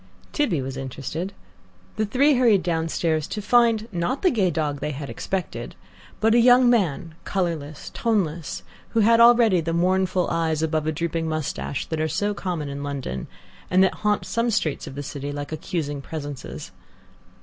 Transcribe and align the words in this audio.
Tibby 0.33 0.63
was 0.63 0.77
interested. 0.77 1.31
The 1.95 2.07
three 2.07 2.33
hurried 2.33 2.63
downstairs, 2.63 3.27
to 3.27 3.39
find, 3.39 3.87
not 3.91 4.23
the 4.23 4.31
gay 4.31 4.49
dog 4.49 4.79
they 4.79 4.89
expected, 4.89 5.75
but 6.19 6.33
a 6.33 6.39
young 6.39 6.67
man, 6.71 7.13
colourless, 7.23 7.91
toneless, 7.93 8.63
who 8.93 9.01
had 9.01 9.19
already 9.19 9.61
the 9.61 9.73
mournful 9.73 10.27
eyes 10.31 10.63
above 10.63 10.87
a 10.87 10.91
drooping 10.91 11.29
moustache 11.29 11.85
that 11.85 12.01
are 12.01 12.07
so 12.07 12.33
common 12.33 12.67
in 12.67 12.81
London, 12.81 13.27
and 13.69 13.83
that 13.83 13.93
haunt 14.01 14.25
some 14.25 14.49
streets 14.49 14.87
of 14.87 14.95
the 14.95 15.03
city 15.03 15.31
like 15.31 15.51
accusing 15.51 16.01
presences. 16.01 16.71